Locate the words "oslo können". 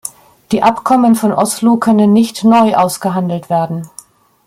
1.31-2.11